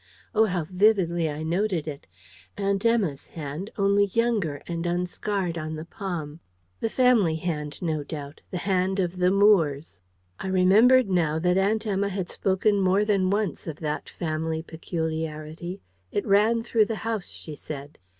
Oh, 0.33 0.45
how 0.45 0.63
vividly 0.63 1.29
I 1.29 1.43
noted 1.43 1.87
it! 1.87 2.07
Aunt 2.57 2.83
Emma's 2.83 3.27
hand, 3.27 3.69
only 3.77 4.07
younger, 4.07 4.63
and 4.67 4.83
unscarred 4.87 5.59
on 5.59 5.75
the 5.75 5.85
palm. 5.85 6.39
The 6.79 6.89
family 6.89 7.35
hand, 7.35 7.79
no 7.83 8.03
doubt: 8.03 8.41
the 8.49 8.57
hand 8.57 8.99
of 8.99 9.17
the 9.17 9.29
Moores. 9.29 10.01
I 10.39 10.47
remembered, 10.47 11.07
now, 11.07 11.37
that 11.37 11.55
Aunt 11.55 11.85
Emma 11.85 12.09
had 12.09 12.31
spoken 12.31 12.79
more 12.81 13.05
than 13.05 13.29
once 13.29 13.67
of 13.67 13.75
that 13.81 14.09
family 14.09 14.63
peculiarity. 14.63 15.81
It 16.11 16.25
ran 16.25 16.63
through 16.63 16.85
the 16.85 16.95
house, 17.05 17.29
she 17.29 17.53
said. 17.53 17.99